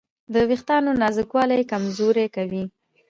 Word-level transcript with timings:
د 0.33 0.35
وېښتیانو 0.49 0.91
نازکوالی 1.01 1.55
یې 1.59 1.69
کمزوري 1.71 2.25
کوي. 2.35 2.63